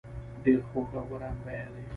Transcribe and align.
ډیر 0.43 0.59
خوږ 0.69 0.89
او 0.97 1.03
ګران 1.09 1.35
بیه 1.45 1.67
دي. 1.73 1.83